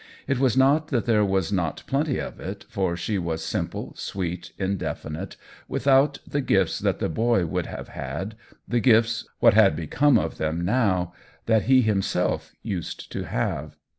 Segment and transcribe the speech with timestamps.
[0.25, 4.51] It was not that there was not plenty of it, for she was simple, sweet,
[4.57, 8.33] indefinite, without the gifts that the boy would have had,
[8.67, 11.13] the gifts— what had become of them now?—
[11.45, 13.77] that he himself used to have.